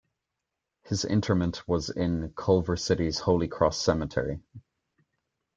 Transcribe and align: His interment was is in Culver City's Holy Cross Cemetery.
His 0.85 1.05
interment 1.05 1.67
was 1.67 1.91
is 1.91 1.95
in 1.95 2.33
Culver 2.35 2.75
City's 2.75 3.19
Holy 3.19 3.47
Cross 3.47 3.83
Cemetery. 3.85 4.41